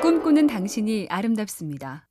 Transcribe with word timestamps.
꿈꾸는 0.00 0.46
당신이 0.46 1.08
아름답습니다. 1.10 2.06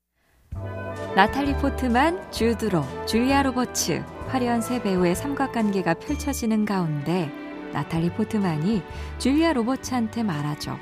나탈리 1.16 1.54
포트만, 1.56 2.32
주드로, 2.32 2.84
줄리아 3.08 3.42
로버츠, 3.42 4.04
화려한 4.28 4.62
세 4.62 4.80
배우의 4.80 5.16
삼각관계가 5.16 5.96
펼쳐지는 5.96 6.66
가운데 6.66 7.32
나탈리 7.74 8.12
포트만이 8.12 8.84
줄리아 9.18 9.54
로버츠한테 9.54 10.22
말하죠. 10.22 10.78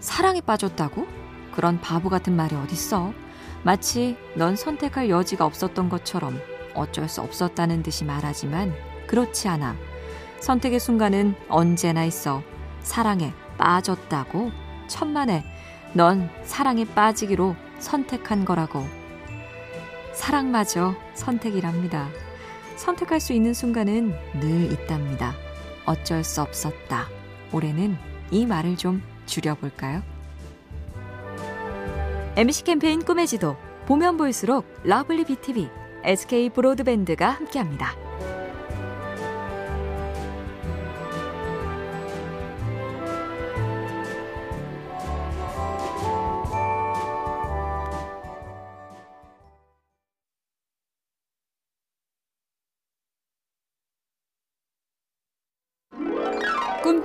사랑에 0.00 0.40
빠졌다고? 0.40 1.06
그런 1.52 1.78
바보 1.82 2.08
같은 2.08 2.34
말이 2.34 2.56
어딨어? 2.56 3.12
마치 3.62 4.16
넌 4.34 4.56
선택할 4.56 5.10
여지가 5.10 5.44
없었던 5.44 5.90
것처럼 5.90 6.40
어쩔 6.74 7.10
수 7.10 7.20
없었다는 7.20 7.82
듯이 7.82 8.06
말하지만 8.06 8.74
그렇지 9.06 9.48
않아. 9.48 9.76
선택의 10.40 10.80
순간은 10.80 11.34
언제나 11.50 12.06
있어. 12.06 12.42
사랑에 12.80 13.34
빠졌다고? 13.58 14.50
천만에 14.88 15.44
넌 15.94 16.30
사랑에 16.44 16.84
빠지기로 16.84 17.54
선택한 17.78 18.44
거라고. 18.44 18.86
사랑마저 20.14 20.94
선택이랍니다. 21.14 22.08
선택할 22.76 23.20
수 23.20 23.32
있는 23.32 23.54
순간은 23.54 24.14
늘 24.40 24.72
있답니다. 24.72 25.34
어쩔 25.84 26.24
수 26.24 26.40
없었다. 26.40 27.08
올해는 27.52 27.96
이 28.30 28.46
말을 28.46 28.76
좀 28.76 29.02
줄여볼까요? 29.26 30.02
MC 32.36 32.64
캠페인 32.64 33.04
꿈의 33.04 33.26
지도 33.26 33.56
보면 33.86 34.16
볼수록 34.16 34.64
lovely 34.84 35.24
BTV, 35.24 35.68
SK 36.04 36.50
브로드밴드가 36.50 37.28
함께합니다. 37.28 38.01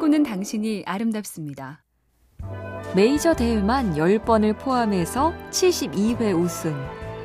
꿈꾸는 0.08 0.24
당신이 0.24 0.84
아름답습니다. 0.86 1.84
메이저 2.96 3.36
대회만 3.36 3.96
10번을 3.96 4.58
포함해서 4.58 5.34
72회 5.50 6.34
우승. 6.34 6.74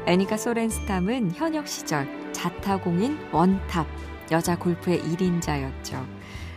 애니카 0.06 0.36
소렌스탐은 0.36 1.32
현역 1.32 1.68
시절 1.68 2.08
자타공인 2.32 3.18
원탑 3.30 3.86
여자 4.32 4.58
골프의 4.58 5.00
1인자였죠. 5.00 6.04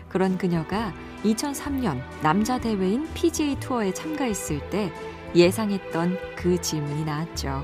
그런 0.10 0.40
그녀가 0.40 0.94
2003년 1.24 2.02
남자 2.24 2.60
대회인 2.60 3.08
PGA 3.14 3.60
투어에 3.60 3.94
참가했을 3.94 4.68
때 4.72 4.92
예상했던 5.36 6.18
그 6.36 6.60
질문이 6.60 7.06
나왔죠. 7.06 7.64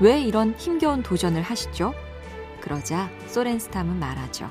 왜 0.00 0.20
이런 0.20 0.52
힘겨운 0.52 1.02
도전을 1.02 1.40
하시죠? 1.40 1.94
그러자 2.60 3.08
소렌스탐은 3.28 3.98
말하죠. 3.98 4.50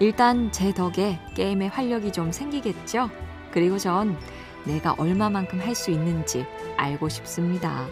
일단 0.00 0.50
제 0.50 0.72
덕에 0.72 1.20
게임에 1.34 1.66
활력이 1.68 2.10
좀 2.12 2.32
생기겠죠? 2.32 3.10
그리고 3.52 3.78
전 3.78 4.16
내가 4.64 4.94
얼마만큼 4.98 5.60
할 5.60 5.74
수 5.74 5.90
있는지 5.90 6.46
알고 6.76 7.08
싶습니다. 7.08 7.86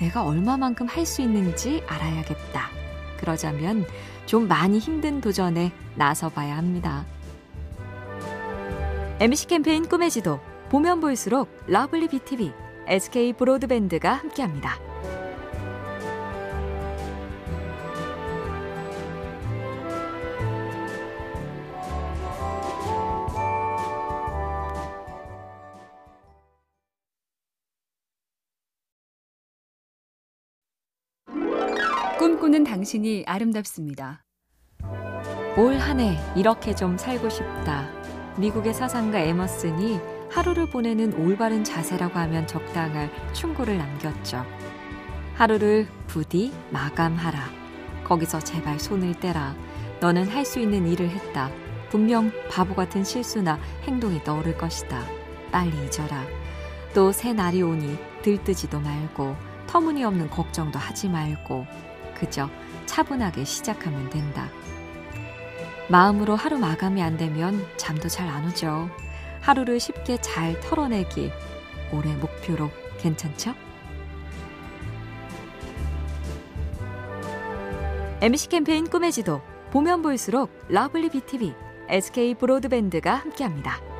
내가 0.00 0.24
얼마만큼 0.24 0.86
할 0.86 1.04
수 1.06 1.22
있는지 1.22 1.82
알아야겠다. 1.86 2.70
그러자면 3.18 3.86
좀 4.24 4.48
많이 4.48 4.78
힘든 4.78 5.20
도전에 5.20 5.70
나서 5.94 6.28
봐야 6.28 6.56
합니다. 6.56 7.04
MC 9.20 9.46
캠페인 9.46 9.88
꿈의 9.88 10.10
지도 10.10 10.40
보면 10.70 11.00
볼수록 11.00 11.48
lovely 11.66 12.08
BTV, 12.08 12.52
SK 12.86 13.34
브로드밴드가 13.34 14.12
함께합니다. 14.14 14.78
꿈꾸는 32.26 32.64
당신이 32.64 33.22
아름답습니다. 33.24 34.24
올 35.56 35.78
한 35.78 36.00
해 36.00 36.18
이렇게 36.34 36.74
좀 36.74 36.98
살고 36.98 37.28
싶다. 37.28 37.88
미국의 38.36 38.74
사상가 38.74 39.20
에머슨이 39.20 40.00
하루를 40.32 40.68
보내는 40.68 41.14
올바른 41.20 41.62
자세라고 41.62 42.18
하면 42.18 42.48
적당할 42.48 43.10
충고를 43.32 43.78
남겼죠. 43.78 44.44
하루를 45.36 45.86
부디 46.08 46.52
마감하라. 46.72 47.38
거기서 48.02 48.40
제발 48.40 48.80
손을 48.80 49.14
떼라. 49.20 49.54
너는 50.00 50.26
할 50.26 50.44
수 50.44 50.58
있는 50.58 50.84
일을 50.88 51.08
했다. 51.08 51.48
분명 51.90 52.32
바보 52.50 52.74
같은 52.74 53.04
실수나 53.04 53.56
행동이 53.84 54.24
떠오를 54.24 54.58
것이다. 54.58 55.00
빨리 55.52 55.70
잊어라. 55.86 56.24
또 56.92 57.12
새 57.12 57.32
날이 57.32 57.62
오니 57.62 57.96
들뜨지도 58.22 58.80
말고 58.80 59.36
터무니없는 59.68 60.28
걱정도 60.30 60.76
하지 60.80 61.08
말고 61.08 61.64
그저 62.18 62.48
차분하게 62.86 63.44
시작하면 63.44 64.10
된다. 64.10 64.48
마음으로 65.88 66.34
하루 66.34 66.58
마감이 66.58 67.02
안 67.02 67.16
되면 67.16 67.64
잠도 67.76 68.08
잘 68.08 68.28
안 68.28 68.46
오죠. 68.48 68.90
하루를 69.40 69.78
쉽게 69.78 70.20
잘 70.20 70.58
털어내기 70.60 71.30
올해 71.92 72.14
목표로 72.16 72.70
괜찮죠? 72.98 73.54
MC 78.20 78.48
캠페인 78.48 78.88
꿈의 78.88 79.12
지도 79.12 79.40
보면 79.70 80.02
볼수록 80.02 80.50
lovely 80.68 81.10
BTV, 81.10 81.54
SK 81.88 82.34
브로드밴드가 82.34 83.14
함께합니다. 83.14 83.95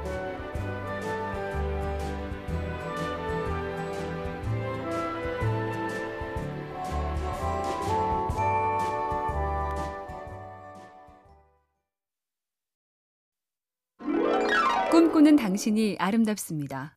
꿈꾸는 15.16 15.36
당신이 15.36 15.96
아름답습니다. 15.98 16.94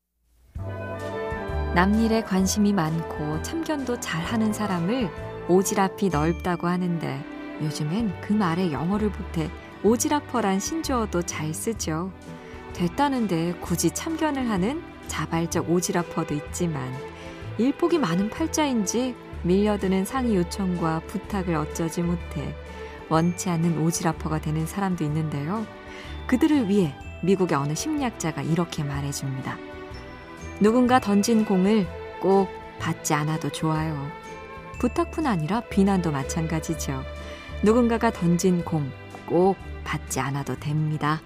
남일에 1.73 2.21
관심이 2.21 2.73
많고 2.73 3.41
참견도 3.43 4.01
잘하는 4.01 4.51
사람을 4.51 5.09
오지랖이 5.47 6.11
넓다고 6.11 6.67
하는데 6.67 7.23
요즘엔 7.61 8.19
그 8.19 8.33
말에 8.33 8.73
영어를 8.73 9.09
보태 9.09 9.49
오지랖퍼란 9.83 10.59
신조어도 10.59 11.21
잘 11.21 11.53
쓰죠. 11.53 12.11
됐다는데 12.73 13.53
굳이 13.61 13.89
참견을 13.89 14.49
하는 14.49 14.83
자발적 15.07 15.69
오지랖퍼도 15.69 16.33
있지만 16.33 16.91
일복이 17.57 17.99
많은 17.99 18.29
팔자인지 18.29 19.15
밀려드는 19.43 20.03
상의 20.03 20.35
요청과 20.35 21.03
부탁을 21.07 21.55
어쩌지 21.55 22.01
못해 22.01 22.53
원치 23.07 23.49
않는 23.49 23.81
오지랖퍼가 23.85 24.41
되는 24.41 24.65
사람도 24.65 25.05
있는데요. 25.05 25.65
그들을 26.27 26.67
위해 26.67 26.93
미국의 27.21 27.57
어느 27.57 27.75
심리학자가 27.75 28.41
이렇게 28.41 28.83
말해줍니다. 28.83 29.57
누군가 30.59 30.99
던진 30.99 31.45
공을 31.45 31.87
꼭 32.21 32.49
받지 32.79 33.13
않아도 33.13 33.49
좋아요. 33.49 34.09
부탁뿐 34.79 35.25
아니라 35.25 35.61
비난도 35.61 36.11
마찬가지죠. 36.11 37.03
누군가가 37.63 38.11
던진 38.11 38.63
공 38.63 38.91
꼭 39.29 39.55
받지 39.83 40.19
않아도 40.19 40.55
됩니다. 40.55 41.21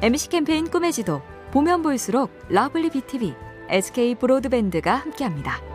MC 0.00 0.28
캠페인 0.28 0.70
꿈의 0.70 0.92
지도 0.92 1.22
보면 1.50 1.82
볼수록 1.82 2.30
lovely 2.48 2.90
BTV, 2.90 3.34
SK 3.68 4.14
브로드밴드가 4.16 4.94
함께합니다. 4.94 5.73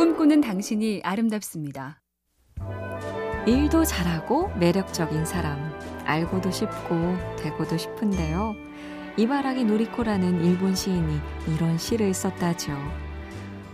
꿈꾸는 0.00 0.40
당신이 0.40 1.02
아름답습니다. 1.04 2.00
일도 3.46 3.84
잘하고 3.84 4.48
매력적인 4.56 5.26
사람, 5.26 5.58
알고도 6.06 6.50
싶고 6.50 7.18
되고도 7.36 7.76
싶은데요. 7.76 8.54
이바라기 9.18 9.64
노리코라는 9.64 10.42
일본 10.42 10.74
시인이 10.74 11.20
이런 11.54 11.76
시를 11.76 12.14
썼다죠. 12.14 12.72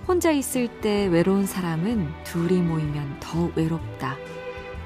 혼자 0.09 0.33
있을 0.33 0.67
때 0.81 1.07
외로운 1.07 1.47
사람은 1.47 2.09
둘이 2.25 2.61
모이면 2.61 3.21
더 3.21 3.49
외롭다. 3.55 4.17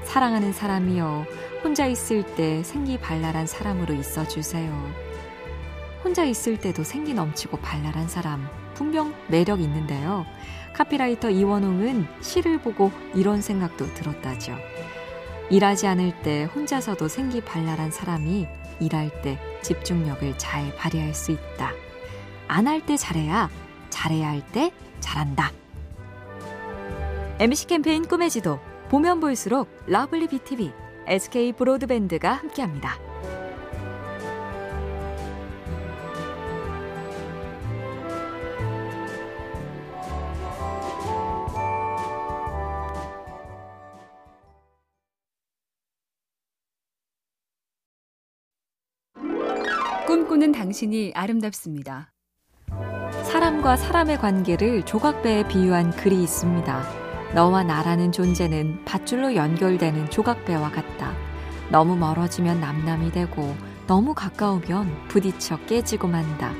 사랑하는 0.03 0.53
사람이여, 0.53 1.25
혼자 1.63 1.87
있을 1.87 2.23
때 2.35 2.61
생기 2.61 2.99
발랄한 2.99 3.47
사람으로 3.47 3.95
있어 3.95 4.27
주세요. 4.27 4.71
혼자 6.03 6.23
있을 6.23 6.57
때도 6.57 6.83
생기 6.83 7.13
넘치고 7.13 7.57
발랄한 7.57 8.07
사람, 8.07 8.47
분명 8.73 9.13
매력 9.27 9.61
있는데요. 9.61 10.25
카피라이터 10.73 11.29
이원웅은 11.29 12.07
시를 12.21 12.59
보고 12.59 12.91
이런 13.13 13.41
생각도 13.41 13.93
들었다죠. 13.93 14.55
일하지 15.49 15.87
않을 15.87 16.21
때 16.21 16.45
혼자서도 16.45 17.07
생기 17.07 17.41
발랄한 17.41 17.91
사람이 17.91 18.47
일할 18.79 19.21
때 19.21 19.37
집중력을 19.61 20.37
잘 20.37 20.73
발휘할 20.75 21.13
수 21.13 21.31
있다. 21.31 21.73
안 22.47 22.67
할 22.67 22.81
때 22.85 22.97
잘해야 22.97 23.49
잘해야 23.89 24.29
할 24.29 24.41
때 24.51 24.71
잘한다. 25.01 25.51
MC 27.39 27.67
캠페인 27.67 28.07
꿈의 28.07 28.29
지도 28.29 28.59
보면 28.89 29.19
볼수록 29.19 29.69
lovely 29.87 30.27
BTV, 30.27 30.71
SK 31.07 31.53
브로드밴드가 31.53 32.33
함께합니다. 32.33 32.97
꿈꾸는 50.11 50.51
당신이 50.51 51.13
아름답습니다. 51.15 52.11
사람과 53.23 53.77
사람의 53.77 54.17
관계를 54.17 54.83
조각배에 54.83 55.47
비유한 55.47 55.91
글이 55.91 56.21
있습니다. 56.21 56.83
너와 57.33 57.63
나라는 57.63 58.11
존재는 58.11 58.83
밧줄로 58.83 59.37
연결되는 59.37 60.09
조각배와 60.09 60.71
같다. 60.71 61.15
너무 61.69 61.95
멀어지면 61.95 62.59
남남이 62.59 63.13
되고 63.13 63.55
너무 63.87 64.13
가까우면 64.13 65.07
부딪혀 65.07 65.65
깨지고 65.65 66.09
만다. 66.09 66.51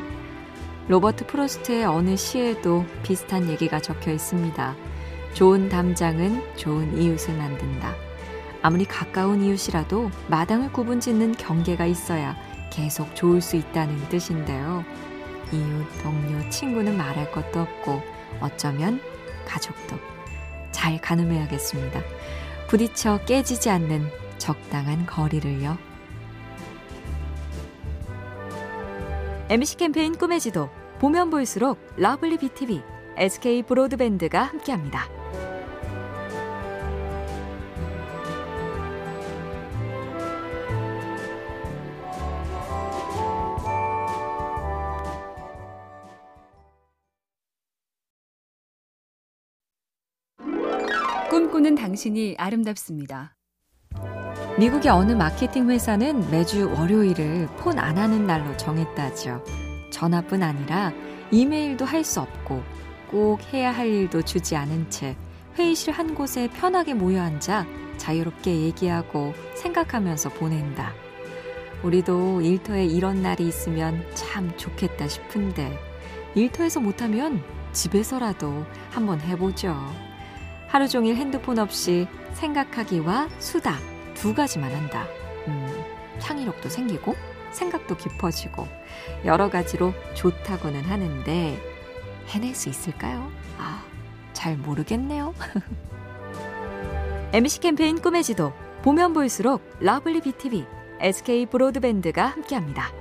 로버트 0.87 1.27
프로스트의 1.27 1.83
어느 1.83 2.15
시에도 2.15 2.85
비슷한 3.03 3.49
얘기가 3.49 3.81
적혀 3.81 4.13
있습니다. 4.13 4.75
좋은 5.33 5.67
담장은 5.67 6.55
좋은 6.55 6.97
이웃을 6.97 7.35
만든다. 7.35 7.93
아무리 8.61 8.85
가까운 8.85 9.43
이웃이라도 9.43 10.09
마당을 10.29 10.71
구분 10.71 11.01
짓는 11.01 11.33
경계가 11.33 11.85
있어야 11.85 12.37
계속 12.71 13.15
좋을 13.15 13.41
수 13.41 13.55
있다는 13.55 14.09
뜻인데요. 14.09 14.83
이웃, 15.51 15.85
동료, 16.01 16.49
친구는 16.49 16.97
말할 16.97 17.31
것도 17.31 17.59
없고 17.59 18.01
어쩌면 18.39 18.99
가족도 19.45 19.97
잘 20.71 20.99
가늠해야겠습니다. 20.99 22.01
부딪혀 22.67 23.19
깨지지 23.25 23.69
않는 23.69 24.09
적당한 24.37 25.05
거리를요. 25.05 25.77
MC 29.49 29.75
캠페인 29.77 30.17
꿈의 30.17 30.39
지도 30.39 30.69
보면 30.99 31.29
볼수록 31.29 31.77
lovely 31.97 32.37
BTV, 32.37 32.81
SK 33.17 33.63
브로드밴드가 33.63 34.43
함께합니다. 34.43 35.20
꿈꾸는 51.51 51.75
당신이 51.75 52.35
아름답습니다. 52.37 53.35
미국의 54.57 54.89
어느 54.89 55.11
마케팅 55.11 55.69
회사는 55.69 56.31
매주 56.31 56.71
월요일을 56.71 57.47
폰 57.57 57.77
안 57.77 57.97
하는 57.97 58.25
날로 58.25 58.55
정했다죠. 58.55 59.43
전화뿐 59.91 60.43
아니라 60.43 60.93
이메일도 61.29 61.83
할 61.83 62.05
수 62.05 62.21
없고 62.21 62.63
꼭 63.09 63.41
해야 63.51 63.71
할 63.71 63.89
일도 63.89 64.21
주지 64.21 64.55
않은 64.55 64.89
채 64.89 65.17
회의실 65.59 65.91
한 65.91 66.15
곳에 66.15 66.47
편하게 66.47 66.93
모여 66.93 67.21
앉아 67.21 67.67
자유롭게 67.97 68.55
얘기하고 68.61 69.33
생각하면서 69.55 70.29
보낸다. 70.29 70.93
우리도 71.83 72.39
일터에 72.41 72.85
이런 72.85 73.21
날이 73.21 73.45
있으면 73.45 74.05
참 74.13 74.55
좋겠다 74.55 75.09
싶은데 75.09 75.77
일터에서 76.33 76.79
못하면 76.79 77.43
집에서라도 77.73 78.65
한번 78.91 79.19
해보죠. 79.19 79.75
하루 80.71 80.87
종일 80.87 81.17
핸드폰 81.17 81.59
없이 81.59 82.07
생각하기와 82.31 83.27
수다 83.39 83.75
두 84.13 84.33
가지만 84.33 84.73
한다. 84.73 85.05
음, 85.49 85.67
창의력도 86.19 86.69
생기고 86.69 87.13
생각도 87.51 87.97
깊어지고 87.97 88.65
여러 89.25 89.49
가지로 89.49 89.93
좋다고는 90.13 90.85
하는데 90.85 91.61
해낼 92.27 92.55
수 92.55 92.69
있을까요? 92.69 93.29
아, 93.57 93.83
잘 94.31 94.55
모르겠네요. 94.55 95.33
MC 97.33 97.59
캠페인 97.59 98.01
꿈의 98.01 98.23
지도 98.23 98.53
보면 98.81 99.11
볼수록 99.11 99.61
lovely 99.81 100.21
BTV, 100.21 100.65
SK 101.01 101.47
브로드밴드가 101.47 102.27
함께합니다. 102.27 102.93